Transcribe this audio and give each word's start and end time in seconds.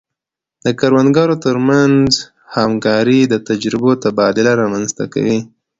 د 0.65 0.67
کروندګرو 0.79 1.35
ترمنځ 1.45 2.09
همکاري 2.55 3.19
د 3.27 3.35
تجربو 3.47 3.91
تبادله 4.03 4.51
رامنځته 4.61 5.03
کوي. 5.13 5.39